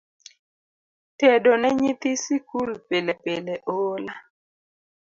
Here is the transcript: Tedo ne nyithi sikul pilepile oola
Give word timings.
Tedo 1.19 1.51
ne 1.61 1.69
nyithi 1.79 2.11
sikul 2.23 2.69
pilepile 2.87 3.55
oola 3.75 4.13